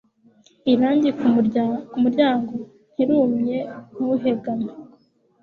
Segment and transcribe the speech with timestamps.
[0.71, 1.09] Irangi
[1.85, 2.55] kumuryango
[2.93, 3.57] ntirumye
[3.93, 4.71] ntuhegame.